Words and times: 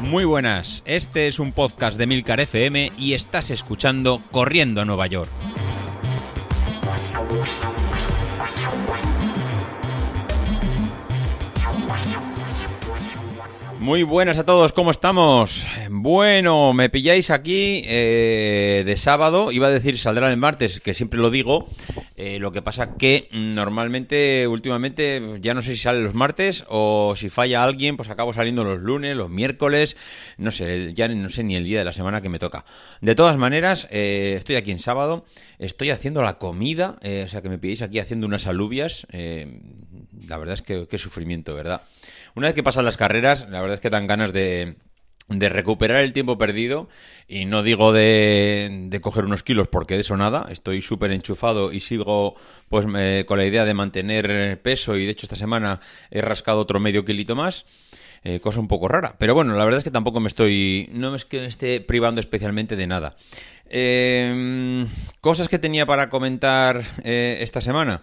Muy 0.00 0.24
buenas, 0.24 0.82
este 0.86 1.26
es 1.26 1.38
un 1.40 1.52
podcast 1.52 1.98
de 1.98 2.06
Milcar 2.06 2.40
FM 2.40 2.92
y 2.96 3.14
estás 3.14 3.50
escuchando 3.50 4.22
Corriendo 4.30 4.80
a 4.80 4.84
Nueva 4.84 5.06
York. 5.08 5.30
Muy 13.80 14.02
buenas 14.02 14.38
a 14.38 14.44
todos, 14.44 14.72
¿cómo 14.72 14.90
estamos? 14.90 15.66
Bueno, 15.90 16.72
me 16.72 16.88
pilláis 16.88 17.30
aquí 17.30 17.82
eh, 17.86 18.82
de 18.84 18.96
sábado, 18.96 19.52
iba 19.52 19.68
a 19.68 19.70
decir 19.70 19.98
saldrá 19.98 20.30
el 20.30 20.36
martes, 20.36 20.80
que 20.80 20.94
siempre 20.94 21.20
lo 21.20 21.30
digo, 21.30 21.68
eh, 22.16 22.38
lo 22.38 22.52
que 22.52 22.62
pasa 22.62 22.96
que 22.96 23.28
normalmente, 23.32 24.46
últimamente, 24.46 25.38
ya 25.40 25.54
no 25.54 25.62
sé 25.62 25.72
si 25.72 25.80
sale 25.80 26.02
los 26.02 26.14
martes 26.14 26.64
o 26.68 27.14
si 27.16 27.28
falla 27.28 27.62
alguien, 27.62 27.96
pues 27.96 28.08
acabo 28.08 28.32
saliendo 28.32 28.64
los 28.64 28.80
lunes, 28.80 29.16
los 29.16 29.30
miércoles, 29.30 29.96
no 30.38 30.50
sé, 30.50 30.92
ya 30.94 31.08
no 31.08 31.28
sé 31.28 31.44
ni 31.44 31.56
el 31.56 31.64
día 31.64 31.78
de 31.78 31.84
la 31.84 31.92
semana 31.92 32.20
que 32.20 32.28
me 32.28 32.38
toca. 32.38 32.64
De 33.00 33.14
todas 33.14 33.36
maneras, 33.36 33.86
eh, 33.90 34.34
estoy 34.38 34.56
aquí 34.56 34.70
en 34.70 34.78
sábado, 34.78 35.24
estoy 35.58 35.90
haciendo 35.90 36.22
la 36.22 36.38
comida, 36.38 36.98
o 37.02 37.28
sea 37.28 37.42
que 37.42 37.48
me 37.48 37.58
pilláis 37.58 37.82
aquí 37.82 37.98
haciendo 37.98 38.26
unas 38.26 38.46
alubias, 38.46 39.06
la 39.12 40.38
verdad 40.38 40.54
es 40.54 40.62
que 40.62 40.86
qué 40.88 40.98
sufrimiento, 40.98 41.54
¿verdad? 41.54 41.82
Una 42.34 42.48
vez 42.48 42.54
que 42.54 42.62
pasan 42.62 42.84
las 42.84 42.96
carreras, 42.96 43.48
la 43.48 43.60
verdad 43.60 43.76
es 43.76 43.80
que 43.80 43.90
dan 43.90 44.06
ganas 44.06 44.32
de, 44.32 44.76
recuperar 45.28 46.04
el 46.04 46.12
tiempo 46.12 46.38
perdido 46.38 46.88
y 47.26 47.44
no 47.44 47.62
digo 47.62 47.92
de, 47.92 48.86
de, 48.88 49.00
coger 49.00 49.24
unos 49.24 49.42
kilos 49.42 49.68
porque 49.68 49.94
de 49.94 50.00
eso 50.00 50.16
nada, 50.16 50.46
estoy 50.50 50.82
súper 50.82 51.10
enchufado 51.10 51.72
y 51.72 51.80
sigo 51.80 52.36
pues 52.68 52.86
con 53.26 53.38
la 53.38 53.46
idea 53.46 53.64
de 53.64 53.74
mantener 53.74 54.60
peso 54.62 54.96
y 54.96 55.04
de 55.04 55.10
hecho 55.10 55.26
esta 55.26 55.36
semana 55.36 55.80
he 56.10 56.20
rascado 56.20 56.60
otro 56.60 56.78
medio 56.80 57.04
kilito 57.04 57.34
más. 57.34 57.66
Eh, 58.28 58.40
cosa 58.40 58.58
un 58.58 58.66
poco 58.66 58.88
rara. 58.88 59.14
Pero 59.18 59.34
bueno, 59.34 59.54
la 59.54 59.64
verdad 59.64 59.78
es 59.78 59.84
que 59.84 59.92
tampoco 59.92 60.18
me 60.18 60.26
estoy. 60.26 60.88
No 60.92 61.12
me 61.12 61.16
esté 61.16 61.80
privando 61.80 62.20
especialmente 62.20 62.74
de 62.74 62.88
nada. 62.88 63.14
Em, 63.68 64.88
cosas 65.20 65.48
que 65.48 65.60
tenía 65.60 65.86
para 65.86 66.10
comentar 66.10 66.84
eh, 67.04 67.38
esta 67.40 67.60
semana. 67.60 68.02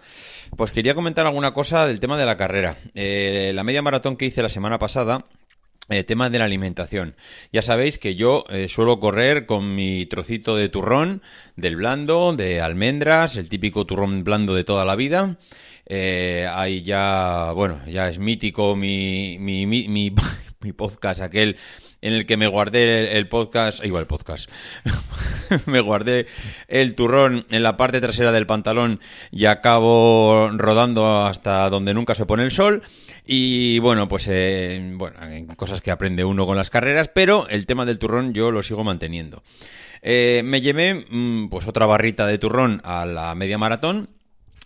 Pues 0.56 0.70
quería 0.70 0.94
comentar 0.94 1.26
alguna 1.26 1.52
cosa 1.52 1.86
del 1.86 2.00
tema 2.00 2.16
de 2.16 2.24
la 2.24 2.38
carrera. 2.38 2.76
Eh, 2.94 3.52
la 3.54 3.64
media 3.64 3.82
maratón 3.82 4.16
que 4.16 4.24
hice 4.24 4.42
la 4.42 4.48
semana 4.48 4.78
pasada. 4.78 5.24
Tema 6.06 6.30
de 6.30 6.38
la 6.38 6.46
alimentación. 6.46 7.14
Ya 7.52 7.62
sabéis 7.62 7.98
que 7.98 8.14
yo 8.14 8.44
suelo 8.68 9.00
correr 9.00 9.46
con 9.46 9.74
mi 9.74 10.06
trocito 10.06 10.56
de 10.56 10.68
turrón, 10.68 11.22
del 11.56 11.76
blando, 11.76 12.32
de 12.34 12.60
almendras, 12.60 13.36
el 13.36 13.48
típico 13.48 13.84
turrón 13.84 14.24
blando 14.24 14.54
de 14.54 14.64
toda 14.64 14.84
la 14.84 14.96
vida. 14.96 15.36
Eh, 15.86 16.48
ahí 16.50 16.82
ya, 16.82 17.52
bueno, 17.54 17.80
ya 17.86 18.08
es 18.08 18.18
mítico 18.18 18.74
mi, 18.74 19.36
mi, 19.38 19.66
mi, 19.66 19.86
mi, 19.88 20.10
podcast, 20.76 21.20
aquel 21.20 21.56
en 22.00 22.14
el 22.14 22.26
que 22.26 22.36
me 22.36 22.46
guardé 22.46 23.16
el, 23.16 23.28
podcast, 23.28 23.84
igual 23.84 24.02
el 24.02 24.06
podcast, 24.06 24.50
me 25.66 25.80
guardé 25.80 26.26
el 26.68 26.94
turrón 26.94 27.46
en 27.50 27.62
la 27.62 27.76
parte 27.76 28.00
trasera 28.00 28.32
del 28.32 28.46
pantalón 28.46 29.00
y 29.30 29.44
acabo 29.44 30.50
rodando 30.54 31.24
hasta 31.24 31.68
donde 31.68 31.92
nunca 31.92 32.14
se 32.14 32.26
pone 32.26 32.42
el 32.42 32.50
sol. 32.50 32.82
Y 33.26 33.78
bueno, 33.78 34.06
pues 34.06 34.26
eh, 34.28 34.92
bueno, 34.94 35.16
cosas 35.56 35.80
que 35.80 35.90
aprende 35.90 36.24
uno 36.24 36.46
con 36.46 36.56
las 36.56 36.70
carreras, 36.70 37.08
pero 37.08 37.48
el 37.48 37.64
tema 37.66 37.86
del 37.86 37.98
turrón 37.98 38.34
yo 38.34 38.50
lo 38.50 38.62
sigo 38.62 38.84
manteniendo. 38.84 39.42
Eh, 40.02 40.42
me 40.44 40.60
llevé 40.60 41.06
mm, 41.08 41.48
pues 41.48 41.66
otra 41.66 41.86
barrita 41.86 42.26
de 42.26 42.36
turrón 42.36 42.82
a 42.84 43.06
la 43.06 43.34
media 43.34 43.56
maratón 43.56 44.10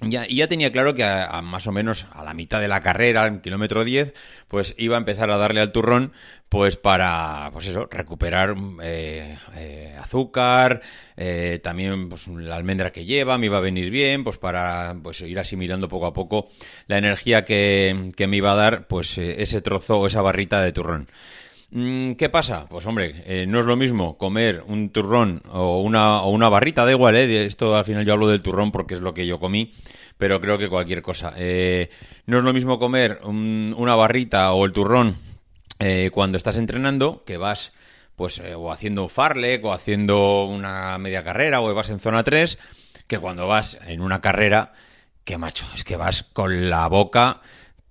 ya, 0.01 0.27
y 0.29 0.37
ya 0.37 0.47
tenía 0.47 0.71
claro 0.71 0.95
que 0.95 1.03
a, 1.05 1.43
más 1.43 1.67
o 1.67 1.73
menos 1.73 2.07
a 2.13 2.23
la 2.23 2.35
mitad 2.35 2.61
de 2.61 2.69
la 2.69 2.81
carrera, 2.81 3.27
en 3.27 3.41
kilómetro 3.41 3.85
10, 3.85 4.15
pues 4.47 4.75
iba 4.79 4.97
a 4.97 4.99
empezar 4.99 5.31
a 5.31 5.37
darle 5.37 5.61
al 5.61 5.73
turrón, 5.73 6.13
pues 6.49 6.77
para, 6.77 7.51
pues 7.53 7.67
eso, 7.67 7.89
recuperar 7.91 8.55
eh, 8.83 9.37
eh, 9.57 9.97
azúcar, 10.01 10.83
eh, 11.17 11.59
también 11.63 12.09
pues 12.09 12.29
la 12.29 12.57
almendra 12.57 12.93
que 12.93 13.05
lleva, 13.05 13.39
me 13.39 13.47
iba 13.47 13.59
a 13.59 13.63
venir 13.63 13.91
bien, 13.91 14.23
pues 14.23 14.39
para 14.39 14.97
pues 15.03 15.21
ir 15.23 15.39
asimilando 15.39 15.89
poco 15.89 16.07
a 16.07 16.13
poco 16.13 16.49
la 16.87 16.99
energía 16.99 17.45
que, 17.45 18.13
que 18.17 18.27
me 18.29 18.37
iba 18.37 18.53
a 18.53 18.57
dar, 18.57 18.87
pues 18.87 19.19
ese 19.19 19.61
trozo 19.63 19.99
o 19.99 20.07
esa 20.07 20.23
barrita 20.23 20.63
de 20.63 20.73
turrón. 20.73 21.09
Mm, 21.71 22.13
¿Qué 22.13 22.31
pasa? 22.31 22.67
Pues 22.69 22.87
hombre, 22.87 23.23
eh, 23.27 23.47
no 23.47 23.61
es 23.61 23.67
lo 23.67 23.77
mismo 23.77 24.17
comer 24.17 24.63
un 24.67 24.89
turrón 24.91 25.43
o 25.51 25.83
una, 25.83 26.49
barrita, 26.49 26.87
da 26.87 26.93
igual, 26.93 27.17
¿eh? 27.17 27.45
Esto 27.45 27.77
al 27.77 27.85
final 27.85 28.07
yo 28.07 28.15
hablo 28.15 28.29
del 28.29 28.41
turrón 28.41 28.73
porque 28.73 28.95
es 28.95 29.01
lo 29.01 29.13
que 29.13 29.27
yo 29.27 29.39
comí, 29.39 29.73
pero 30.17 30.41
creo 30.41 30.57
que 30.57 30.69
cualquier 30.69 31.03
cosa. 31.03 31.35
Eh, 31.37 31.91
no 32.27 32.39
es 32.39 32.45
lo 32.45 32.55
mismo 32.55 32.79
comer 32.79 33.21
una 33.25 33.95
barrita 33.97 34.53
o 34.53 34.65
el 34.65 34.73
turrón 34.73 35.17
eh, 35.79 36.11
cuando 36.13 36.39
estás 36.39 36.57
entrenando, 36.57 37.23
que 37.27 37.37
vas 37.37 37.73
pues 38.17 38.41
o 38.57 38.73
haciendo 38.73 39.05
un 39.05 39.11
farlek 39.11 39.65
o 39.65 39.73
haciendo 39.73 40.47
una 40.47 40.99
media 40.99 41.23
carrera 41.23 41.61
o 41.61 41.73
vas 41.75 41.91
en 41.91 42.01
zona 42.01 42.25
3, 42.25 42.59
que 43.07 43.19
cuando 43.19 43.47
vas 43.47 43.79
en 43.87 44.01
una 44.01 44.21
carrera, 44.21 44.73
que 45.25 45.39
macho, 45.39 45.67
es 45.75 45.85
que 45.85 45.97
vas 45.97 46.25
con 46.33 46.71
la 46.71 46.89
boca 46.89 47.43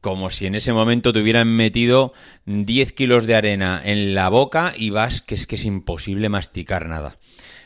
como 0.01 0.29
si 0.29 0.45
en 0.45 0.55
ese 0.55 0.73
momento 0.73 1.11
te 1.11 1.19
hubieran 1.19 1.47
metido 1.55 2.13
10 2.45 2.93
kilos 2.93 3.25
de 3.25 3.35
arena 3.35 3.81
en 3.83 4.13
la 4.13 4.29
boca 4.29 4.73
y 4.77 4.89
vas 4.89 5.21
que 5.21 5.35
es 5.35 5.47
que 5.47 5.55
es 5.55 5.65
imposible 5.65 6.29
masticar 6.29 6.87
nada. 6.87 7.17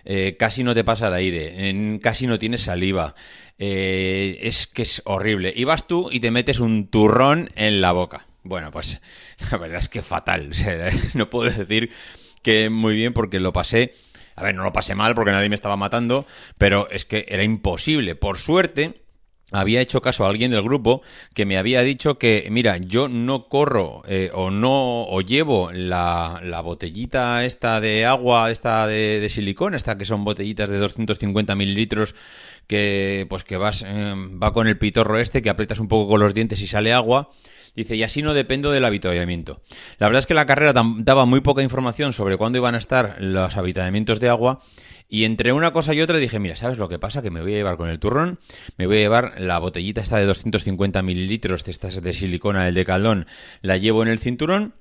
Eh, 0.03 0.35
casi 0.39 0.63
no 0.63 0.73
te 0.73 0.83
pasa 0.83 1.09
el 1.09 1.13
aire, 1.13 1.99
casi 2.01 2.27
no 2.27 2.39
tienes 2.39 2.63
saliva. 2.63 3.15
Eh, 3.59 4.39
es 4.41 4.65
que 4.65 4.81
es 4.81 5.03
horrible. 5.05 5.53
Y 5.55 5.65
vas 5.65 5.87
tú 5.87 6.09
y 6.11 6.19
te 6.19 6.31
metes 6.31 6.59
un 6.59 6.87
turrón 6.87 7.49
en 7.55 7.79
la 7.81 7.91
boca. 7.91 8.25
Bueno, 8.43 8.71
pues 8.71 8.99
la 9.51 9.57
verdad 9.57 9.79
es 9.79 9.89
que 9.89 10.01
fatal. 10.01 10.51
no 11.13 11.29
puedo 11.29 11.51
decir 11.51 11.91
que 12.41 12.69
muy 12.69 12.95
bien 12.95 13.13
porque 13.13 13.39
lo 13.39 13.53
pasé. 13.53 13.93
A 14.35 14.43
ver, 14.43 14.55
no 14.55 14.63
lo 14.63 14.73
pasé 14.73 14.95
mal 14.95 15.13
porque 15.13 15.31
nadie 15.31 15.49
me 15.49 15.55
estaba 15.55 15.77
matando, 15.77 16.25
pero 16.57 16.89
es 16.89 17.05
que 17.05 17.25
era 17.29 17.43
imposible. 17.43 18.15
Por 18.15 18.37
suerte, 18.37 19.01
había 19.51 19.81
hecho 19.81 20.01
caso 20.01 20.25
a 20.25 20.29
alguien 20.29 20.51
del 20.51 20.63
grupo 20.63 21.01
que 21.33 21.45
me 21.45 21.57
había 21.57 21.81
dicho 21.81 22.17
que, 22.17 22.47
mira, 22.49 22.77
yo 22.77 23.07
no 23.07 23.47
corro 23.47 24.01
eh, 24.07 24.31
o 24.33 24.49
no 24.49 25.03
o 25.03 25.21
llevo 25.21 25.71
la, 25.73 26.61
botellita 26.63 27.45
esta 27.45 27.81
de 27.81 28.05
agua, 28.05 28.51
esta 28.51 28.87
de, 28.87 29.19
de, 29.19 29.29
silicona, 29.29 29.77
esta 29.77 29.97
que 29.97 30.05
son 30.05 30.23
botellitas 30.23 30.69
de 30.69 30.77
250 30.77 31.55
mililitros 31.55 32.15
que 32.67 33.25
pues 33.29 33.43
que 33.43 33.57
vas 33.57 33.83
eh, 33.85 34.13
va 34.41 34.53
con 34.53 34.67
el 34.67 34.77
pitorro 34.77 35.19
este 35.19 35.41
que 35.41 35.49
aprietas 35.49 35.79
un 35.79 35.89
poco 35.89 36.09
con 36.09 36.21
los 36.21 36.33
dientes 36.33 36.61
y 36.61 36.67
sale 36.67 36.93
agua. 36.93 37.29
Dice, 37.75 37.95
y 37.95 38.03
así 38.03 38.21
no 38.21 38.33
dependo 38.33 38.71
del 38.71 38.85
habituallamiento. 38.85 39.61
La 39.97 40.07
verdad 40.07 40.19
es 40.19 40.27
que 40.27 40.33
la 40.33 40.45
carrera 40.45 40.73
daba 40.73 41.25
muy 41.25 41.41
poca 41.41 41.61
información 41.61 42.13
sobre 42.13 42.37
cuándo 42.37 42.57
iban 42.57 42.75
a 42.75 42.79
estar 42.79 43.17
los 43.19 43.55
habituallamientos 43.55 44.19
de 44.19 44.29
agua 44.29 44.61
y 45.07 45.25
entre 45.25 45.51
una 45.51 45.71
cosa 45.71 45.93
y 45.93 45.99
otra 45.99 46.17
dije, 46.17 46.39
mira, 46.39 46.55
¿sabes 46.55 46.77
lo 46.77 46.87
que 46.87 46.97
pasa? 46.97 47.21
Que 47.21 47.31
me 47.31 47.41
voy 47.41 47.53
a 47.53 47.57
llevar 47.57 47.75
con 47.75 47.89
el 47.89 47.99
turrón, 47.99 48.39
me 48.77 48.87
voy 48.87 48.95
a 48.95 49.01
llevar 49.01 49.41
la 49.41 49.59
botellita 49.59 49.99
esta 49.99 50.17
de 50.17 50.25
250 50.25 51.01
mililitros, 51.01 51.65
de 51.65 51.71
estas 51.71 52.01
de 52.01 52.13
silicona 52.13 52.63
del 52.63 52.75
decaldón, 52.75 53.27
la 53.61 53.75
llevo 53.75 54.03
en 54.03 54.07
el 54.07 54.19
cinturón 54.19 54.73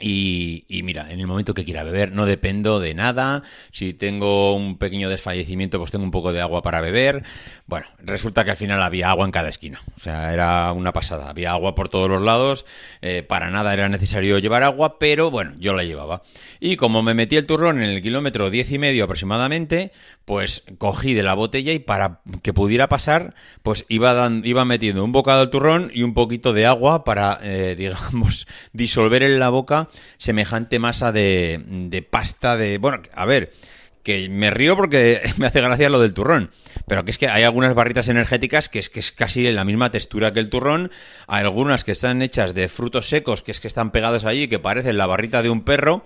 y, 0.00 0.80
mira, 0.82 1.12
en 1.12 1.20
el 1.20 1.28
momento 1.28 1.54
que 1.54 1.64
quiera 1.64 1.84
beber 1.84 2.12
no 2.12 2.26
dependo 2.26 2.80
de 2.80 2.92
nada. 2.94 3.42
Si 3.70 3.92
tengo 3.92 4.54
un 4.56 4.76
pequeño 4.76 5.08
desfallecimiento, 5.08 5.78
pues 5.78 5.92
tengo 5.92 6.04
un 6.04 6.10
poco 6.10 6.32
de 6.32 6.40
agua 6.40 6.62
para 6.62 6.80
beber. 6.80 7.22
Bueno, 7.66 7.86
resulta 7.98 8.44
que 8.44 8.50
al 8.50 8.56
final 8.56 8.82
había 8.82 9.10
agua 9.10 9.26
en 9.26 9.30
cada 9.30 9.48
esquina. 9.48 9.80
O 9.96 10.00
sea, 10.00 10.32
era 10.32 10.72
una 10.72 10.92
pasada. 10.92 11.30
Había 11.30 11.52
agua 11.52 11.76
por 11.76 11.88
todos 11.88 12.08
los 12.08 12.20
lados. 12.20 12.66
Eh, 13.00 13.22
para 13.22 13.50
nada 13.50 13.72
era 13.72 13.88
necesario 13.88 14.38
llevar 14.38 14.64
agua, 14.64 14.98
pero 14.98 15.30
bueno, 15.30 15.52
yo 15.58 15.72
la 15.72 15.84
llevaba. 15.84 16.22
Y 16.58 16.76
como 16.76 17.02
me 17.02 17.14
metí 17.14 17.36
el 17.36 17.46
turrón 17.46 17.80
en 17.80 17.90
el 17.90 18.02
kilómetro 18.02 18.50
diez 18.50 18.70
y 18.72 18.78
medio 18.78 19.04
aproximadamente, 19.04 19.92
pues 20.24 20.64
cogí 20.78 21.14
de 21.14 21.22
la 21.22 21.34
botella 21.34 21.72
y 21.72 21.78
para 21.78 22.20
que 22.42 22.52
pudiera 22.52 22.88
pasar, 22.88 23.34
pues 23.62 23.84
iba, 23.88 24.30
iba 24.42 24.64
metiendo 24.64 25.04
un 25.04 25.12
bocado 25.12 25.42
al 25.42 25.50
turrón 25.50 25.90
y 25.94 26.02
un 26.02 26.14
poquito 26.14 26.52
de 26.52 26.66
agua 26.66 27.04
para, 27.04 27.38
eh, 27.42 27.74
digamos, 27.78 28.46
disolver 28.72 29.22
en 29.22 29.38
la 29.38 29.48
boca 29.48 29.81
semejante 30.18 30.78
masa 30.78 31.12
de, 31.12 32.06
pasta 32.10 32.56
de... 32.56 32.78
Bueno, 32.78 33.00
a 33.14 33.24
ver, 33.24 33.52
que 34.02 34.28
me 34.28 34.50
río 34.50 34.76
porque 34.76 35.20
me 35.38 35.46
hace 35.46 35.60
gracia 35.60 35.88
lo 35.88 36.00
del 36.00 36.14
turrón. 36.14 36.50
Pero 36.86 37.04
que 37.04 37.12
es 37.12 37.18
que 37.18 37.28
hay 37.28 37.44
algunas 37.44 37.74
barritas 37.74 38.08
energéticas 38.08 38.68
que 38.68 38.78
es 38.78 38.88
que 38.88 39.00
es 39.00 39.12
casi 39.12 39.50
la 39.52 39.64
misma 39.64 39.90
textura 39.90 40.32
que 40.32 40.40
el 40.40 40.50
turrón. 40.50 40.90
Hay 41.26 41.42
algunas 41.42 41.84
que 41.84 41.92
están 41.92 42.22
hechas 42.22 42.54
de 42.54 42.68
frutos 42.68 43.08
secos, 43.08 43.42
que 43.42 43.52
es 43.52 43.60
que 43.60 43.68
están 43.68 43.92
pegados 43.92 44.24
allí, 44.24 44.48
que 44.48 44.58
parecen 44.58 44.96
la 44.96 45.06
barrita 45.06 45.42
de 45.42 45.50
un 45.50 45.62
perro. 45.62 46.04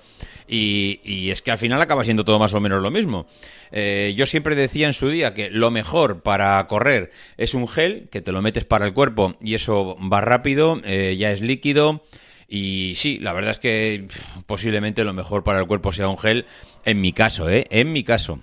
Y, 0.49 1.31
es 1.31 1.43
que 1.43 1.51
al 1.51 1.59
final 1.59 1.81
acaba 1.83 2.05
siendo 2.05 2.25
todo 2.25 2.39
más 2.39 2.55
o 2.55 2.61
menos 2.61 2.81
lo 2.81 2.91
mismo. 2.91 3.27
Eh, 3.73 4.15
yo 4.17 4.27
siempre 4.27 4.55
decía 4.55 4.87
en 4.87 4.93
su 4.93 5.09
día 5.09 5.35
que 5.35 5.51
lo 5.51 5.71
mejor 5.71 6.23
para 6.23 6.65
correr 6.69 7.11
es 7.37 7.55
un 7.55 7.67
gel, 7.67 8.09
que 8.11 8.21
te 8.21 8.31
lo 8.31 8.43
metes 8.43 8.65
para 8.65 8.87
el 8.87 8.93
cuerpo 8.93 9.35
y 9.41 9.55
eso 9.55 9.97
va 10.01 10.21
rápido, 10.21 10.81
eh, 10.85 11.17
ya 11.19 11.33
es 11.33 11.41
líquido. 11.41 12.05
Y 12.49 12.95
sí, 12.97 13.19
la 13.19 13.33
verdad 13.33 13.53
es 13.53 13.59
que 13.59 14.07
posiblemente 14.47 15.05
lo 15.05 15.13
mejor 15.13 15.43
para 15.43 15.59
el 15.59 15.67
cuerpo 15.67 15.93
sea 15.93 16.09
un 16.09 16.19
gel, 16.19 16.47
en 16.85 17.01
mi 17.01 17.13
caso, 17.13 17.49
¿eh? 17.51 17.65
En 17.71 17.93
mi 17.93 18.05
caso. 18.05 18.41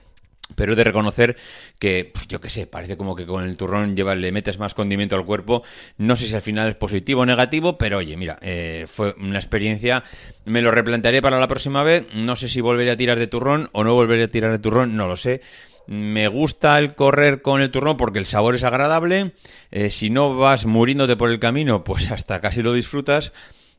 Pero 0.56 0.74
he 0.74 0.76
de 0.76 0.84
reconocer 0.84 1.38
que, 1.80 2.12
pues, 2.14 2.28
yo 2.28 2.42
qué 2.42 2.50
sé, 2.50 2.68
parece 2.68 2.98
como 2.98 3.16
que 3.16 3.26
con 3.26 3.44
el 3.44 3.56
turrón 3.56 3.96
lleva, 3.96 4.14
le 4.14 4.32
metes 4.32 4.60
más 4.60 4.74
condimento 4.74 5.16
al 5.16 5.26
cuerpo. 5.26 5.64
No 5.98 6.16
sé 6.16 6.28
si 6.28 6.36
al 6.36 6.42
final 6.42 6.70
es 6.70 6.76
positivo 6.76 7.22
o 7.22 7.26
negativo, 7.26 7.78
pero 7.78 7.98
oye, 7.98 8.18
mira, 8.18 8.38
eh, 8.42 8.86
fue 8.88 9.16
una 9.20 9.40
experiencia. 9.40 10.04
Me 10.46 10.62
lo 10.62 10.72
replantearé 10.72 11.22
para 11.22 11.40
la 11.40 11.48
próxima 11.48 11.82
vez. 11.84 12.06
No 12.14 12.36
sé 12.36 12.50
si 12.50 12.62
volveré 12.62 12.92
a 12.92 12.98
tirar 12.98 13.18
de 13.18 13.28
turrón 13.28 13.70
o 13.72 13.84
no 13.84 13.94
volveré 13.94 14.24
a 14.24 14.32
tirar 14.32 14.52
de 14.52 14.60
turrón, 14.60 14.96
no 14.96 15.08
lo 15.08 15.16
sé. 15.16 15.42
Me 15.88 16.28
gusta 16.28 16.78
el 16.78 16.94
correr 16.94 17.42
con 17.42 17.62
el 17.62 17.72
turrón 17.72 17.98
porque 17.98 18.20
el 18.20 18.26
sabor 18.26 18.56
es 18.56 18.64
agradable. 18.64 19.32
Eh, 19.72 19.90
si 19.90 20.10
no 20.10 20.36
vas 20.36 20.66
muriéndote 20.66 21.16
por 21.16 21.30
el 21.30 21.40
camino, 21.40 21.84
pues 21.84 22.12
hasta 22.12 22.42
casi 22.42 22.62
lo 22.62 22.74
disfrutas. 22.74 23.32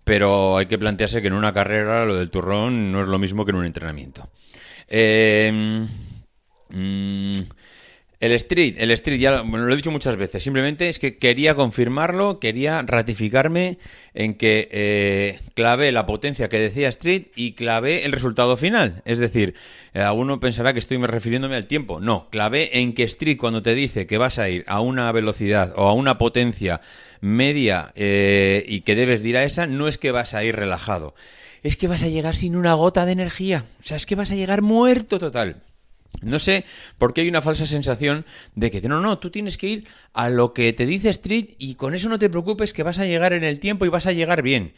Pero 0.05 0.59
hay 0.59 0.67
que 0.67 0.79
plantearse 0.79 1.23
que 1.23 1.29
en 1.29 1.33
una 1.35 1.55
carrera 1.55 2.05
lo 2.05 2.17
del 2.17 2.31
turrón 2.31 2.93
no 2.93 3.01
es 3.01 3.07
lo 3.07 3.19
mismo 3.19 3.45
que 3.45 3.51
en 3.51 3.57
un 3.57 3.67
entrenamiento. 3.67 4.29
Eh, 4.87 5.87
Mm, 6.75 7.33
el 8.25 8.33
street, 8.33 8.77
el 8.79 8.91
street, 8.93 9.21
ya 9.21 9.43
lo, 9.43 9.73
he 9.73 9.77
dicho 9.77 9.91
muchas 9.91 10.17
veces, 10.17 10.43
simplemente 10.43 10.89
es 10.89 10.99
que 10.99 11.19
quería 11.19 11.55
confirmarlo, 11.55 12.41
quería 12.41 12.81
ratificarme 12.81 13.77
en 14.15 14.35
que 14.35 14.67
eh, 14.73 15.41
clavé 15.53 15.93
la 15.93 16.07
potencia 16.07 16.49
que 16.49 16.59
decía 16.59 16.89
Street 16.89 17.27
y 17.37 17.53
clavé 17.53 18.07
el 18.07 18.13
resultado 18.13 18.57
final. 18.57 19.03
Es 19.05 19.19
decir, 19.19 19.55
eh, 19.93 20.01
alguno 20.01 20.41
pensará 20.41 20.73
que 20.73 20.79
estoy 20.79 20.97
refiriéndome 20.97 21.57
al 21.57 21.67
tiempo. 21.67 22.01
No, 22.01 22.31
clavé 22.31 22.79
en 22.79 22.95
que 22.95 23.03
Street 23.03 23.37
cuando 23.37 23.61
te 23.61 23.75
dice 23.75 24.07
que 24.07 24.17
vas 24.17 24.39
a 24.39 24.49
ir 24.49 24.65
a 24.69 24.81
una 24.81 25.13
velocidad 25.13 25.75
o 25.77 25.89
a 25.89 25.93
una 25.93 26.17
potencia 26.17 26.81
media 27.21 27.93
eh, 27.95 28.65
y 28.67 28.81
que 28.83 28.95
debes 28.95 29.23
ir 29.23 29.37
a 29.37 29.45
esa, 29.45 29.67
no 29.67 29.87
es 29.87 29.99
que 29.99 30.13
vas 30.13 30.33
a 30.33 30.45
ir 30.45 30.57
relajado. 30.57 31.15
Es 31.63 31.77
que 31.77 31.89
vas 31.89 32.03
a 32.03 32.09
llegar 32.09 32.37
sin 32.37 32.57
una 32.57 32.73
gota 32.73 33.05
de 33.05 33.13
energía. 33.13 33.67
O 33.83 33.87
sea, 33.87 33.99
es 33.99 34.07
que 34.07 34.15
vas 34.15 34.31
a 34.31 34.35
llegar 34.35 34.63
muerto 34.63 35.19
total. 35.19 35.63
No 36.23 36.39
sé 36.39 36.65
por 36.99 37.13
qué 37.13 37.23
hay 37.23 37.29
una 37.29 37.43
falsa 37.43 37.67
sensación 37.67 38.25
de 38.55 38.71
que 38.71 38.81
no, 38.83 39.01
no, 39.01 39.19
tú 39.19 39.31
tienes 39.31 39.59
que 39.59 39.69
ir 39.69 39.89
a 40.13 40.31
lo 40.31 40.53
que 40.53 40.73
te 40.73 40.87
dice 40.87 41.11
Street 41.11 41.51
y 41.59 41.75
con 41.75 41.95
eso 41.95 42.09
no 42.09 42.19
te 42.19 42.31
preocupes 42.31 42.73
que 42.73 42.83
vas 42.83 42.99
a 42.99 43.07
llegar 43.07 43.33
en 43.33 43.45
el 43.45 43.59
tiempo 43.59 43.85
y 43.85 43.89
vas 43.89 44.07
a 44.07 44.13
llegar 44.13 44.43
bien. 44.43 44.75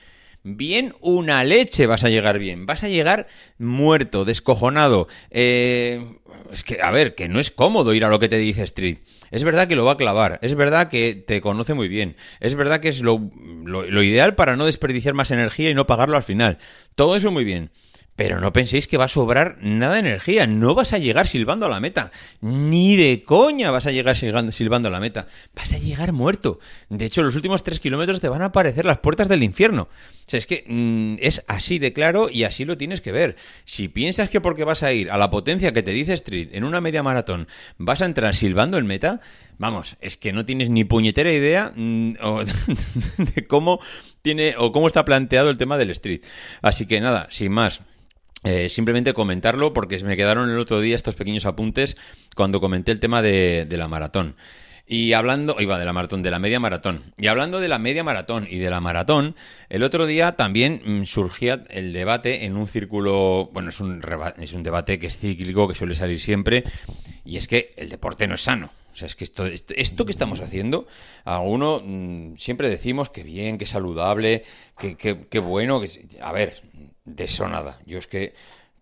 Bien, 0.48 0.94
una 1.00 1.42
leche 1.42 1.86
vas 1.86 2.04
a 2.04 2.08
llegar 2.08 2.38
bien. 2.38 2.66
Vas 2.66 2.84
a 2.84 2.88
llegar 2.88 3.26
muerto, 3.58 4.24
descojonado. 4.24 5.08
Eh, 5.30 6.04
es 6.52 6.62
que, 6.62 6.78
a 6.80 6.90
ver, 6.92 7.14
que 7.14 7.28
no 7.28 7.40
es 7.40 7.50
cómodo 7.50 7.94
ir 7.94 8.04
a 8.04 8.08
lo 8.08 8.20
que 8.20 8.28
te 8.28 8.38
dice 8.38 8.62
Street. 8.62 8.98
Es 9.30 9.42
verdad 9.42 9.66
que 9.66 9.74
lo 9.74 9.84
va 9.84 9.92
a 9.92 9.96
clavar, 9.96 10.38
es 10.42 10.54
verdad 10.54 10.88
que 10.88 11.14
te 11.14 11.40
conoce 11.40 11.74
muy 11.74 11.88
bien, 11.88 12.16
es 12.38 12.54
verdad 12.54 12.78
que 12.78 12.88
es 12.88 13.00
lo, 13.00 13.28
lo 13.64 14.02
ideal 14.04 14.36
para 14.36 14.54
no 14.54 14.66
desperdiciar 14.66 15.14
más 15.14 15.32
energía 15.32 15.68
y 15.68 15.74
no 15.74 15.86
pagarlo 15.86 16.16
al 16.16 16.22
final. 16.22 16.58
Todo 16.94 17.16
eso 17.16 17.32
muy 17.32 17.44
bien. 17.44 17.70
Pero 18.16 18.40
no 18.40 18.52
penséis 18.52 18.88
que 18.88 18.96
va 18.96 19.04
a 19.04 19.08
sobrar 19.08 19.58
nada 19.60 19.94
de 19.94 20.00
energía. 20.00 20.46
No 20.46 20.74
vas 20.74 20.94
a 20.94 20.98
llegar 20.98 21.26
silbando 21.26 21.66
a 21.66 21.68
la 21.68 21.80
meta. 21.80 22.10
Ni 22.40 22.96
de 22.96 23.22
coña 23.22 23.70
vas 23.70 23.86
a 23.86 23.92
llegar 23.92 24.16
silbando 24.16 24.88
a 24.88 24.90
la 24.90 25.00
meta. 25.00 25.28
Vas 25.54 25.74
a 25.74 25.78
llegar 25.78 26.12
muerto. 26.12 26.58
De 26.88 27.04
hecho, 27.04 27.22
los 27.22 27.36
últimos 27.36 27.62
tres 27.62 27.78
kilómetros 27.78 28.20
te 28.20 28.30
van 28.30 28.40
a 28.40 28.46
aparecer 28.46 28.86
las 28.86 28.98
puertas 28.98 29.28
del 29.28 29.42
infierno. 29.42 29.82
O 29.82 30.30
sea, 30.30 30.38
es 30.38 30.46
que 30.46 30.64
mm, 30.66 31.18
es 31.20 31.44
así 31.46 31.78
de 31.78 31.92
claro 31.92 32.28
y 32.30 32.44
así 32.44 32.64
lo 32.64 32.78
tienes 32.78 33.02
que 33.02 33.12
ver. 33.12 33.36
Si 33.66 33.88
piensas 33.88 34.30
que 34.30 34.40
porque 34.40 34.64
vas 34.64 34.82
a 34.82 34.92
ir 34.92 35.10
a 35.10 35.18
la 35.18 35.30
potencia 35.30 35.72
que 35.72 35.82
te 35.82 35.92
dice 35.92 36.14
Street 36.14 36.48
en 36.52 36.64
una 36.64 36.80
media 36.80 37.02
maratón 37.02 37.46
vas 37.78 38.02
a 38.02 38.06
entrar 38.06 38.34
silbando 38.34 38.78
en 38.78 38.86
meta, 38.86 39.20
vamos, 39.58 39.96
es 40.00 40.16
que 40.16 40.32
no 40.32 40.44
tienes 40.44 40.70
ni 40.70 40.84
puñetera 40.84 41.32
idea 41.32 41.72
mm, 41.74 42.14
de 43.34 43.46
cómo 43.46 43.80
tiene 44.22 44.54
o 44.58 44.72
cómo 44.72 44.86
está 44.86 45.04
planteado 45.04 45.50
el 45.50 45.58
tema 45.58 45.78
del 45.78 45.90
Street. 45.90 46.22
Así 46.62 46.86
que 46.86 47.00
nada, 47.00 47.28
sin 47.30 47.52
más. 47.52 47.82
Eh, 48.44 48.68
simplemente 48.68 49.14
comentarlo 49.14 49.72
porque 49.72 49.98
me 50.04 50.16
quedaron 50.16 50.50
el 50.50 50.58
otro 50.58 50.80
día 50.80 50.94
estos 50.94 51.14
pequeños 51.14 51.46
apuntes 51.46 51.96
cuando 52.34 52.60
comenté 52.60 52.92
el 52.92 53.00
tema 53.00 53.22
de, 53.22 53.66
la 53.70 53.88
maratón. 53.88 54.36
Y 54.86 55.14
hablando, 55.14 55.56
iba 55.58 55.80
de 55.80 55.84
la 55.84 55.92
maratón, 55.92 56.22
de 56.22 56.30
la 56.30 56.38
media 56.38 56.60
maratón. 56.60 57.12
Y 57.18 57.26
hablando 57.26 57.58
de 57.58 57.66
la 57.66 57.80
media 57.80 58.04
maratón 58.04 58.46
y 58.48 58.58
de 58.58 58.70
la 58.70 58.80
maratón, 58.80 59.34
el 59.68 59.82
otro 59.82 60.06
día 60.06 60.36
también 60.36 60.80
mm, 60.84 61.04
surgía 61.06 61.64
el 61.70 61.92
debate 61.92 62.44
en 62.44 62.56
un 62.56 62.68
círculo, 62.68 63.50
bueno, 63.52 63.70
es 63.70 63.80
un, 63.80 64.00
es 64.38 64.52
un 64.52 64.62
debate 64.62 65.00
que 65.00 65.08
es 65.08 65.18
cíclico, 65.18 65.66
que 65.66 65.74
suele 65.74 65.96
salir 65.96 66.20
siempre, 66.20 66.62
y 67.24 67.36
es 67.36 67.48
que 67.48 67.72
el 67.76 67.88
deporte 67.88 68.28
no 68.28 68.36
es 68.36 68.42
sano. 68.42 68.70
O 68.96 68.98
sea, 68.98 69.06
es 69.06 69.14
que 69.14 69.24
esto, 69.24 69.44
esto, 69.44 70.06
que 70.06 70.10
estamos 70.10 70.40
haciendo, 70.40 70.86
a 71.24 71.40
uno 71.40 71.82
mm, 71.84 72.36
siempre 72.38 72.70
decimos 72.70 73.10
que 73.10 73.22
bien, 73.22 73.58
que 73.58 73.66
saludable, 73.66 74.42
que, 74.78 74.96
que 74.96 75.38
bueno, 75.38 75.80
que... 75.80 75.90
A 76.22 76.32
ver, 76.32 76.62
de 77.04 77.24
eso 77.24 77.46
nada. 77.46 77.78
Yo 77.84 77.98
es 77.98 78.06
que 78.06 78.32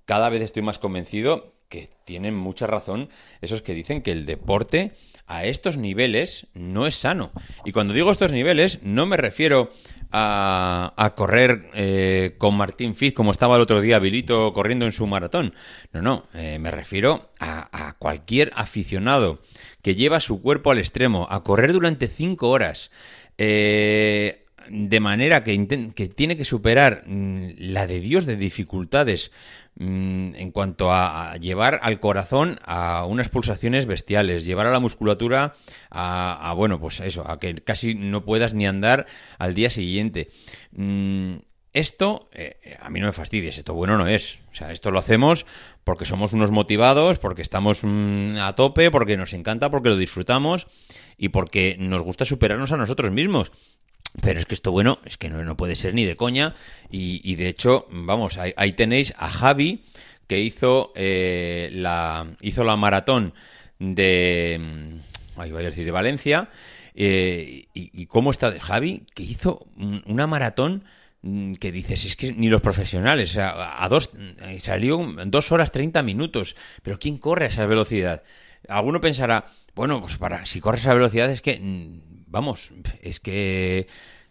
cada 0.05 0.29
vez 0.29 0.41
estoy 0.43 0.63
más 0.63 0.79
convencido 0.79 1.53
que 1.69 1.91
tienen 2.05 2.37
mucha 2.37 2.69
razón 2.69 3.09
esos 3.41 3.61
que 3.61 3.75
dicen 3.75 4.03
que 4.03 4.13
el 4.13 4.25
deporte 4.25 4.93
a 5.27 5.45
estos 5.45 5.77
niveles 5.77 6.47
no 6.55 6.87
es 6.87 6.97
sano. 6.97 7.33
Y 7.65 7.73
cuando 7.73 7.95
digo 7.95 8.11
estos 8.11 8.33
niveles, 8.33 8.83
no 8.83 9.07
me 9.07 9.17
refiero 9.17 9.71
a, 10.17 11.13
correr 11.17 11.71
eh, 11.75 12.35
con 12.39 12.57
Martín 12.57 12.95
Fiz 12.95 13.15
como 13.15 13.33
estaba 13.33 13.57
el 13.57 13.63
otro 13.63 13.81
día 13.81 13.99
Vilito 13.99 14.53
corriendo 14.53 14.85
en 14.85 14.93
su 14.93 15.07
maratón. 15.07 15.55
No, 15.93 16.03
no, 16.03 16.27
eh, 16.35 16.59
me 16.61 16.71
refiero 16.71 17.29
a, 17.41 17.89
a, 17.89 17.95
cualquier 17.95 18.53
aficionado 18.55 19.41
que 19.83 19.97
lleva 19.97 20.21
su 20.21 20.41
cuerpo 20.41 20.71
al 20.71 20.79
extremo, 20.79 21.27
a 21.31 21.43
correr 21.43 21.73
durante 21.73 22.07
cinco 22.07 22.51
horas. 22.51 22.91
Eh, 23.39 24.45
de 24.69 25.01
manera 25.01 25.45
que, 25.45 25.93
que, 25.95 26.09
tiene 26.09 26.37
que 26.37 26.45
superar 26.45 27.05
mm, 27.07 27.51
la 27.59 27.87
de 27.87 28.01
Dios 28.01 28.25
de 28.27 28.37
dificultades 28.37 29.31
mm, 29.77 30.35
en 30.35 30.51
cuanto 30.51 30.93
a, 30.93 31.37
llevar 31.37 31.81
al 31.83 32.01
corazón 32.01 32.59
a 32.65 33.05
unas 33.07 33.29
pulsaciones 33.29 33.87
bestiales, 33.87 34.45
llevar 34.45 34.67
a 34.67 34.73
la 34.73 34.81
musculatura 34.81 35.55
a, 35.91 36.53
bueno, 36.57 36.81
pues 36.81 37.01
eso, 37.01 37.29
a 37.29 37.39
que 37.39 37.55
casi 37.57 37.95
no 37.95 38.25
puedas 38.25 38.55
ni 38.55 38.67
andar 38.67 39.07
al 39.39 39.55
día 39.55 39.71
siguiente. 39.71 40.29
Mm, 40.73 41.37
esto, 41.73 42.29
eh, 42.33 42.79
a 42.81 42.89
mí 42.89 43.01
no 43.01 43.07
me 43.07 43.13
fastidies, 43.13 43.59
esto 43.59 43.75
bueno 43.75 43.99
no 43.99 44.07
es. 44.07 44.39
O 44.53 44.55
sea, 44.55 44.71
esto 44.71 44.93
lo 44.93 45.01
hacemos 45.01 45.45
porque 45.83 46.05
somos 46.05 46.33
unos 46.33 46.53
motivados, 46.53 47.19
porque 47.19 47.43
estamos 47.43 47.83
a 47.85 48.55
tope, 48.55 48.93
porque 48.93 49.17
nos 49.17 49.33
encanta, 49.33 49.71
porque 49.71 49.89
lo 49.89 49.97
disfrutamos 49.97 50.69
y 51.19 51.31
porque 51.31 51.77
nos 51.79 52.03
gusta 52.03 52.25
superarnos 52.25 52.71
a 52.71 52.77
nosotros 52.77 53.11
mismos. 53.11 53.51
Pero 54.21 54.39
es 54.39 54.47
que 54.47 54.55
esto, 54.55 54.71
bueno, 54.71 54.99
es 55.05 55.19
que 55.19 55.29
no, 55.29 55.57
puede 55.57 55.75
ser 55.77 55.95
ni 55.95 56.05
de 56.05 56.17
coña. 56.17 56.55
Y, 56.91 57.35
de 57.35 57.49
hecho, 57.49 57.87
vamos, 57.91 58.39
ahí, 58.39 58.73
tenéis 58.73 59.15
a 59.19 59.29
Javi, 59.29 59.85
que 60.27 60.41
hizo, 60.41 60.93
eh, 60.95 61.71
la, 61.73 62.27
hizo 62.41 62.65
la 62.65 62.77
maratón 62.77 63.35
de. 63.79 64.59
Mm, 64.61 65.41
ahí 65.41 65.53
voy 65.53 65.65
a 65.65 65.71
decir, 65.71 65.85
de 65.85 65.91
Valencia. 65.91 66.49
Eh, 66.95 67.67
y, 67.75 68.07
cómo 68.07 68.31
está 68.31 68.59
Javi, 68.61 69.03
que 69.15 69.25
hizo 69.25 69.67
una 70.07 70.29
maratón 70.29 70.85
mm, 71.23 71.55
que 71.55 71.73
dices, 71.73 72.05
es 72.05 72.15
que 72.15 72.33
ni 72.33 72.49
los 72.49 72.61
profesionales, 72.61 73.31
o 73.31 73.35
sea, 73.35 73.83
a 73.83 73.89
dos, 73.89 74.11
eh, 74.43 74.61
salió 74.61 75.05
dos 75.27 75.51
horas 75.51 75.73
treinta 75.73 76.05
minutos, 76.05 76.55
pero 76.85 77.01
¿quién 77.01 77.19
corre 77.19 77.47
a 77.47 77.49
esa 77.49 77.67
velocidad? 77.67 78.23
Alguno 78.69 79.01
pensará, 79.01 79.47
bueno, 79.75 80.01
pues 80.01 80.17
para, 80.19 80.47
si 80.47 80.61
corres 80.61 80.87
a 80.87 80.95
velocidad 80.95 81.29
es 81.31 81.41
que 81.41 81.59
mm, 81.59 82.14
vamos, 82.35 82.73
es 83.01 83.21
que 83.21 83.87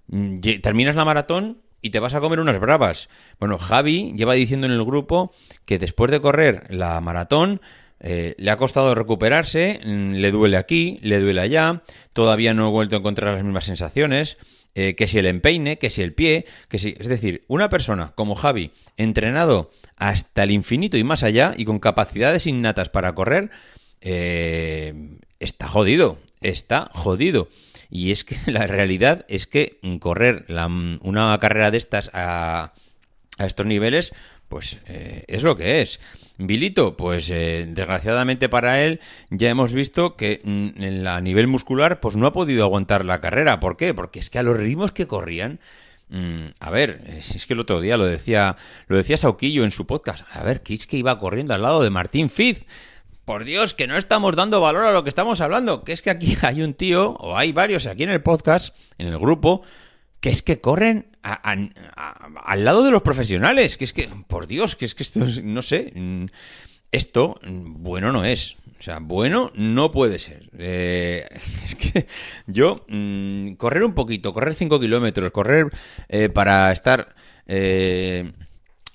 mm, 0.08 0.40
terminas 0.62 0.96
la 0.96 1.06
maratón 1.06 1.62
y 1.82 1.90
te 1.90 2.00
vas 2.00 2.14
a 2.14 2.20
comer 2.20 2.42
unas 2.42 2.60
bravas. 2.60 3.08
Bueno, 3.40 3.58
Javi 3.58 4.14
lleva 4.16 4.34
diciendo 4.34 4.68
en 4.68 4.74
el 4.74 4.84
grupo 4.84 5.32
que 5.66 5.80
después 5.80 6.12
de 6.12 6.20
correr 6.20 6.68
la 6.70 7.00
maratón 7.00 7.62
eh, 8.02 8.36
le 8.38 8.52
ha 8.52 8.58
costado 8.58 8.94
recuperarse, 8.94 9.80
mm, 9.86 10.16
le 10.16 10.32
duele 10.32 10.58
aquí, 10.58 11.00
le 11.02 11.22
duele 11.22 11.40
allá, 11.40 11.84
todavía 12.12 12.54
no 12.54 12.68
he 12.68 12.72
vuelto 12.72 12.98
a 12.98 13.00
encontrar 13.00 13.34
las 13.34 13.44
mismas 13.44 13.66
sensaciones. 13.66 14.38
Eh, 14.76 14.96
que 14.96 15.08
si 15.08 15.20
el 15.20 15.28
empeine, 15.28 15.78
que 15.78 15.92
si 15.92 16.02
el 16.02 16.14
pie, 16.14 16.46
que 16.68 16.80
si. 16.80 16.96
Es 17.00 17.08
decir, 17.08 17.44
una 17.48 17.70
persona 17.70 18.14
como 18.16 18.34
Javi, 18.34 18.72
entrenado 18.98 19.70
hasta 19.98 20.42
el 20.42 20.50
infinito 20.50 20.98
y 20.98 21.04
más 21.04 21.22
allá, 21.22 21.54
y 21.56 21.64
con 21.64 21.78
capacidades 21.78 22.48
innatas 22.48 22.90
para 22.90 23.14
correr, 23.14 23.52
eh, 24.02 25.20
está 25.40 25.68
jodido. 25.68 26.18
Está 26.42 26.90
jodido. 26.94 27.50
Y 27.94 28.12
es 28.12 28.24
que 28.24 28.36
la 28.52 28.66
realidad 28.66 29.24
es 29.30 29.46
que 29.46 29.78
correr 30.00 30.46
una 30.50 31.38
carrera 31.40 31.70
de 31.70 31.78
estas 31.78 32.10
a, 32.14 32.74
estos 33.38 33.68
niveles, 33.68 34.14
pues 34.50 34.80
eh, 34.88 35.24
es 35.28 35.44
lo 35.44 35.56
que 35.56 35.82
es. 35.82 36.00
Vilito, 36.40 36.98
pues 36.98 37.30
eh, 37.30 37.68
desgraciadamente 37.70 38.50
para 38.50 38.84
él 38.84 39.00
ya 39.30 39.50
hemos 39.50 39.74
visto 39.74 40.16
que 40.16 40.42
mm, 40.44 41.06
a 41.06 41.22
nivel 41.22 41.46
muscular 41.46 42.00
pues 42.00 42.16
no 42.16 42.26
ha 42.26 42.34
podido 42.34 42.64
aguantar 42.64 43.06
la 43.06 43.22
carrera. 43.22 43.60
¿Por 43.60 43.78
qué? 43.78 43.94
Porque 43.94 44.20
es 44.20 44.32
que 44.32 44.40
a 44.40 44.44
los 44.44 44.58
ritmos 44.58 44.92
que 44.92 45.06
corrían, 45.06 45.60
mm, 46.10 46.46
a 46.60 46.72
ver, 46.72 47.04
es, 47.08 47.46
que 47.46 47.54
el 47.54 47.60
otro 47.60 47.80
día 47.80 47.96
lo 47.98 48.06
decía, 48.06 48.58
lo 48.88 48.98
decía 48.98 49.18
Sauquillo 49.18 49.64
en 49.64 49.72
su 49.72 49.86
podcast. 49.86 50.26
A 50.32 50.42
ver, 50.42 50.64
que 50.64 50.74
es 50.74 50.88
que 50.88 50.98
iba 50.98 51.20
corriendo 51.20 51.54
al 51.54 51.62
lado 51.62 51.84
de 51.84 51.92
Martín 51.92 52.32
Fiz 52.32 52.66
por 53.26 53.46
Dios, 53.46 53.74
que 53.74 53.88
no 53.88 53.98
estamos 53.98 54.36
dando 54.36 54.62
valor 54.62 54.86
a 54.86 54.92
lo 54.92 55.04
que 55.04 55.10
estamos 55.10 55.42
hablando, 55.42 55.84
que 55.84 55.94
es 55.94 56.02
que 56.02 56.10
aquí 56.10 56.38
hay 56.42 56.62
un 56.62 56.74
tío, 56.74 57.12
o 57.20 57.38
hay 57.38 57.52
varios 57.52 57.86
aquí 57.86 58.04
en 58.04 58.10
el 58.10 58.22
podcast, 58.22 58.76
en 58.98 59.08
el 59.08 59.18
grupo, 59.18 59.64
que 60.20 60.30
es 60.30 60.42
que 60.42 60.60
corren 60.60 61.08
al 61.22 62.66
lado 62.66 62.84
de 62.84 62.92
los 62.92 63.02
profesionales, 63.02 63.78
que 63.78 63.86
es 63.86 63.94
que, 63.94 64.10
por 64.28 64.48
Dios, 64.48 64.76
que 64.76 64.86
es 64.86 64.96
que 64.96 65.04
esto, 65.04 65.26
no 65.44 65.62
sé, 65.62 65.92
mm, 65.96 66.26
esto 66.92 67.40
mm, 67.44 67.84
bueno 67.84 68.12
no 68.12 68.24
es. 68.24 68.58
O 68.80 68.84
sea, 68.84 69.00
bueno 69.00 69.52
no 69.56 69.92
puede 69.92 70.20
ser. 70.20 70.50
Eh, 70.58 71.28
es 71.64 71.76
que 71.76 72.08
yo, 72.48 72.86
mm, 72.88 73.54
correr 73.54 73.84
un 73.84 73.94
poquito, 73.94 74.34
correr 74.34 74.56
5 74.56 74.80
kilómetros, 74.80 75.32
correr 75.32 75.68
eh, 76.10 76.30
para 76.30 76.72
estar... 76.72 77.16
Eh, 77.48 78.32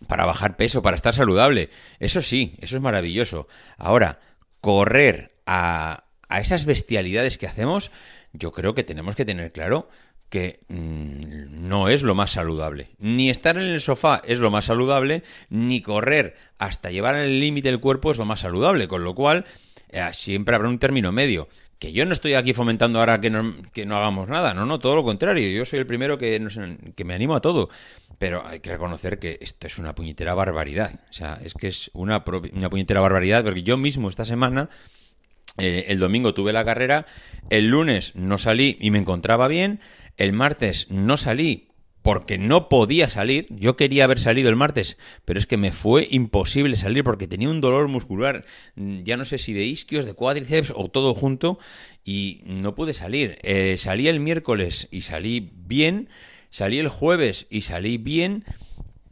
para 0.06 0.26
bajar 0.26 0.56
peso, 0.56 0.82
para 0.82 0.96
estar 0.96 1.14
saludable. 1.14 1.70
Eso 1.98 2.22
sí, 2.22 2.54
eso 2.60 2.76
es 2.76 2.82
maravilloso. 2.82 3.48
Ahora, 3.76 4.20
correr 4.60 5.32
a, 5.46 6.04
a 6.28 6.40
esas 6.40 6.64
bestialidades 6.64 7.38
que 7.38 7.46
hacemos, 7.46 7.90
yo 8.32 8.52
creo 8.52 8.74
que 8.74 8.84
tenemos 8.84 9.16
que 9.16 9.24
tener 9.24 9.52
claro 9.52 9.88
que 10.28 10.60
mm, 10.68 11.68
no 11.68 11.88
es 11.88 12.02
lo 12.02 12.14
más 12.14 12.32
saludable. 12.32 12.90
Ni 12.98 13.30
estar 13.30 13.56
en 13.56 13.64
el 13.64 13.80
sofá 13.80 14.22
es 14.24 14.38
lo 14.38 14.50
más 14.50 14.66
saludable, 14.66 15.22
ni 15.48 15.80
correr 15.80 16.36
hasta 16.58 16.90
llevar 16.90 17.14
al 17.14 17.40
límite 17.40 17.68
el 17.68 17.80
cuerpo 17.80 18.10
es 18.10 18.18
lo 18.18 18.24
más 18.24 18.40
saludable, 18.40 18.88
con 18.88 19.04
lo 19.04 19.14
cual 19.14 19.44
eh, 19.88 20.08
siempre 20.12 20.54
habrá 20.54 20.68
un 20.68 20.78
término 20.78 21.12
medio. 21.12 21.48
Que 21.78 21.92
yo 21.92 22.04
no 22.04 22.12
estoy 22.12 22.34
aquí 22.34 22.52
fomentando 22.52 22.98
ahora 22.98 23.20
que 23.20 23.30
no, 23.30 23.54
que 23.72 23.86
no 23.86 23.96
hagamos 23.96 24.28
nada, 24.28 24.52
no, 24.52 24.66
no, 24.66 24.80
todo 24.80 24.96
lo 24.96 25.04
contrario, 25.04 25.48
yo 25.48 25.64
soy 25.64 25.78
el 25.78 25.86
primero 25.86 26.18
que, 26.18 26.44
que 26.96 27.04
me 27.04 27.14
animo 27.14 27.36
a 27.36 27.40
todo. 27.40 27.70
Pero 28.18 28.46
hay 28.46 28.60
que 28.60 28.70
reconocer 28.70 29.18
que 29.18 29.38
esto 29.40 29.66
es 29.66 29.78
una 29.78 29.94
puñetera 29.94 30.34
barbaridad. 30.34 31.00
O 31.08 31.12
sea, 31.12 31.38
es 31.42 31.54
que 31.54 31.68
es 31.68 31.90
una, 31.94 32.24
una 32.52 32.70
puñetera 32.70 33.00
barbaridad, 33.00 33.44
porque 33.44 33.62
yo 33.62 33.76
mismo 33.76 34.08
esta 34.08 34.24
semana 34.24 34.68
eh, 35.56 35.86
el 35.88 35.98
domingo 35.98 36.34
tuve 36.34 36.52
la 36.52 36.64
carrera, 36.64 37.06
el 37.50 37.68
lunes 37.68 38.14
no 38.14 38.38
salí 38.38 38.76
y 38.80 38.90
me 38.90 38.98
encontraba 38.98 39.48
bien, 39.48 39.80
el 40.16 40.32
martes 40.32 40.90
no 40.90 41.16
salí 41.16 41.68
porque 42.02 42.38
no 42.38 42.68
podía 42.68 43.08
salir. 43.08 43.46
Yo 43.50 43.76
quería 43.76 44.04
haber 44.04 44.18
salido 44.18 44.48
el 44.48 44.56
martes, 44.56 44.98
pero 45.24 45.38
es 45.38 45.46
que 45.46 45.56
me 45.56 45.72
fue 45.72 46.06
imposible 46.10 46.76
salir 46.76 47.04
porque 47.04 47.26
tenía 47.26 47.50
un 47.50 47.60
dolor 47.60 47.88
muscular, 47.88 48.44
mm, 48.76 49.02
ya 49.02 49.16
no 49.16 49.24
sé 49.24 49.38
si 49.38 49.52
de 49.52 49.64
isquios, 49.64 50.04
de 50.04 50.14
cuádriceps 50.14 50.72
o 50.74 50.88
todo 50.88 51.12
junto, 51.14 51.58
y 52.04 52.42
no 52.46 52.74
pude 52.74 52.94
salir. 52.94 53.38
Eh, 53.42 53.76
salí 53.78 54.08
el 54.08 54.20
miércoles 54.20 54.88
y 54.90 55.02
salí 55.02 55.50
bien, 55.54 56.08
salí 56.50 56.78
el 56.78 56.88
jueves 56.88 57.46
y 57.50 57.62
salí 57.62 57.98
bien, 57.98 58.44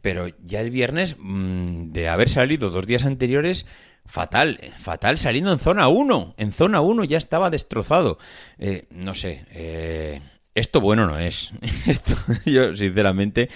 pero 0.01 0.27
ya 0.43 0.61
el 0.61 0.71
viernes, 0.71 1.15
mm, 1.19 1.91
de 1.91 2.09
haber 2.09 2.29
salido 2.29 2.69
dos 2.69 2.85
días 2.85 3.05
anteriores, 3.05 3.65
fatal, 4.05 4.59
fatal 4.79 5.17
saliendo 5.17 5.51
en 5.51 5.59
zona 5.59 5.87
1. 5.87 6.35
En 6.37 6.51
zona 6.51 6.81
1 6.81 7.03
ya 7.03 7.17
estaba 7.17 7.49
destrozado. 7.49 8.17
Eh, 8.57 8.85
no 8.89 9.13
sé. 9.13 9.45
Eh, 9.51 10.21
esto 10.55 10.81
bueno 10.81 11.05
no 11.05 11.19
es. 11.19 11.51
Esto, 11.87 12.15
yo, 12.45 12.75
sinceramente, 12.75 13.49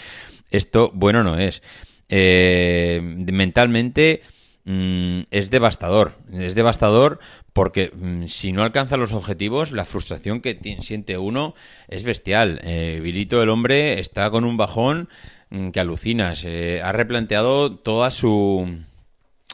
esto 0.51 0.91
bueno 0.93 1.23
no 1.23 1.39
es. 1.39 1.63
Eh, 2.09 2.99
mentalmente 3.01 4.21
mm, 4.65 5.21
es 5.31 5.49
devastador. 5.49 6.17
Es 6.31 6.53
devastador 6.53 7.19
porque 7.53 7.91
mm, 7.93 8.27
si 8.27 8.51
no 8.51 8.63
alcanza 8.63 8.97
los 8.97 9.13
objetivos, 9.13 9.71
la 9.71 9.85
frustración 9.85 10.41
que 10.41 10.57
siente 10.81 11.17
uno 11.17 11.55
es 11.87 12.03
bestial. 12.03 12.61
Eh, 12.63 12.99
Vilito, 13.03 13.41
el 13.41 13.49
hombre, 13.49 13.99
está 13.99 14.29
con 14.29 14.45
un 14.45 14.57
bajón 14.57 15.09
mm, 15.49 15.69
que 15.69 15.79
alucinas. 15.79 16.43
Eh, 16.45 16.81
ha 16.83 16.91
replanteado 16.91 17.75
toda 17.75 18.11
su 18.11 18.83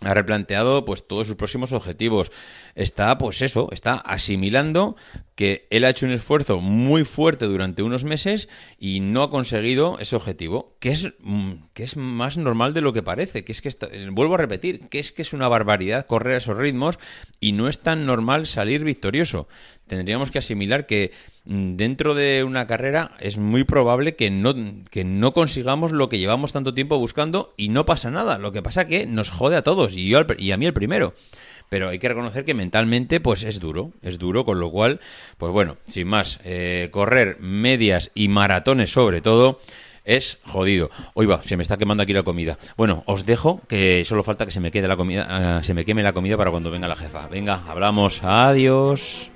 ha 0.01 0.13
replanteado 0.13 0.85
pues 0.85 1.07
todos 1.07 1.27
sus 1.27 1.35
próximos 1.35 1.71
objetivos. 1.71 2.31
Está, 2.75 3.17
pues 3.17 3.41
eso, 3.41 3.69
está 3.71 3.95
asimilando 3.95 4.95
que 5.35 5.67
él 5.71 5.85
ha 5.85 5.89
hecho 5.89 6.05
un 6.05 6.11
esfuerzo 6.11 6.59
muy 6.59 7.03
fuerte 7.03 7.45
durante 7.45 7.81
unos 7.81 8.03
meses 8.03 8.47
y 8.77 8.99
no 8.99 9.23
ha 9.23 9.31
conseguido 9.31 9.97
ese 9.99 10.15
objetivo, 10.15 10.75
que 10.79 10.89
es, 10.89 11.13
mm, 11.19 11.51
que 11.73 11.83
es 11.83 11.97
más 11.97 12.37
normal 12.37 12.73
de 12.75 12.81
lo 12.81 12.93
que 12.93 13.01
parece, 13.01 13.43
que 13.43 13.51
es 13.51 13.61
que, 13.61 13.71
vuelvo 14.11 14.35
a 14.35 14.37
repetir, 14.37 14.87
que 14.89 14.99
es 14.99 15.11
que 15.11 15.23
es 15.23 15.33
una 15.33 15.47
barbaridad 15.47 16.05
correr 16.05 16.35
a 16.35 16.37
esos 16.37 16.57
ritmos 16.57 16.99
y 17.39 17.53
no 17.53 17.67
es 17.67 17.79
tan 17.79 18.05
normal 18.05 18.45
salir 18.45 18.83
victorioso. 18.83 19.47
Tendríamos 19.87 20.29
que 20.29 20.39
asimilar 20.39 20.85
que 20.85 21.11
dentro 21.47 22.13
de 22.13 22.43
una 22.43 22.67
carrera 22.67 23.11
es 23.19 23.37
muy 23.37 23.63
probable 23.63 24.15
que 24.15 24.29
no, 24.29 24.53
que 24.89 25.03
no 25.03 25.33
consigamos 25.33 25.91
lo 25.91 26.09
que 26.09 26.19
llevamos 26.19 26.51
tanto 26.53 26.73
tiempo 26.73 26.99
buscando 26.99 27.53
y 27.57 27.69
no 27.69 27.85
pasa 27.85 28.11
nada. 28.11 28.37
Lo 28.37 28.51
que 28.51 28.61
pasa 28.61 28.87
que 28.87 29.05
nos 29.05 29.29
jode 29.29 29.55
a 29.55 29.63
todos 29.63 29.95
y, 29.95 30.09
yo, 30.09 30.19
y 30.37 30.51
a 30.51 30.57
mí 30.57 30.65
el 30.65 30.73
primero. 30.73 31.13
Pero 31.69 31.89
hay 31.89 31.99
que 31.99 32.09
reconocer 32.09 32.45
que 32.45 32.53
mentalmente 32.53 33.19
pues 33.19 33.43
es 33.43 33.59
duro, 33.59 33.91
es 34.01 34.17
duro, 34.17 34.45
con 34.45 34.59
lo 34.59 34.71
cual, 34.71 34.99
pues 35.37 35.51
bueno, 35.51 35.77
sin 35.85 36.07
más, 36.07 36.39
eh, 36.45 36.89
correr 36.91 37.37
medias 37.39 38.11
y 38.13 38.29
maratones 38.29 38.91
sobre 38.91 39.21
todo 39.21 39.59
es 40.05 40.39
jodido. 40.45 40.89
Hoy 41.13 41.25
va, 41.25 41.43
se 41.43 41.57
me 41.57 41.63
está 41.63 41.75
quemando 41.75 42.03
aquí 42.03 42.13
la 42.13 42.23
comida. 42.23 42.57
Bueno, 42.77 43.03
os 43.05 43.25
dejo 43.25 43.61
que 43.67 44.03
solo 44.05 44.23
falta 44.23 44.45
que 44.45 44.51
se 44.51 44.61
me 44.61 44.71
quede 44.71 44.87
la 44.87 44.95
comida, 44.95 45.59
eh, 45.59 45.63
se 45.63 45.73
me 45.73 45.83
queme 45.83 46.03
la 46.03 46.13
comida 46.13 46.37
para 46.37 46.51
cuando 46.51 46.71
venga 46.71 46.87
la 46.87 46.95
jefa. 46.95 47.27
Venga, 47.27 47.63
hablamos. 47.67 48.23
Adiós. 48.23 49.31